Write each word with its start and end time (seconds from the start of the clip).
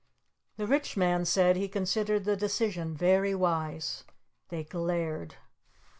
The 0.57 0.65
Rich 0.65 0.97
Man 0.97 1.25
said 1.25 1.55
he 1.55 1.67
considered 1.67 2.23
the 2.25 2.35
decision 2.35 2.95
very 2.97 3.35
wise. 3.35 4.03
They 4.49 4.63
glared. 4.63 5.35